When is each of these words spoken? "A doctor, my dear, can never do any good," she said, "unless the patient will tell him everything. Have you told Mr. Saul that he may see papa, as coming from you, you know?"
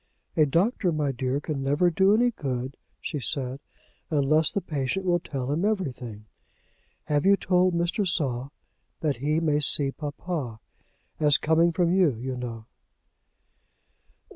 "A 0.35 0.47
doctor, 0.47 0.91
my 0.91 1.11
dear, 1.11 1.39
can 1.39 1.61
never 1.61 1.91
do 1.91 2.15
any 2.15 2.31
good," 2.31 2.75
she 2.99 3.19
said, 3.19 3.59
"unless 4.09 4.49
the 4.49 4.59
patient 4.59 5.05
will 5.05 5.19
tell 5.19 5.51
him 5.51 5.63
everything. 5.63 6.25
Have 7.03 7.23
you 7.23 7.37
told 7.37 7.75
Mr. 7.75 8.07
Saul 8.07 8.51
that 9.01 9.17
he 9.17 9.39
may 9.39 9.59
see 9.59 9.91
papa, 9.91 10.59
as 11.19 11.37
coming 11.37 11.71
from 11.71 11.93
you, 11.93 12.15
you 12.15 12.35
know?" 12.35 12.65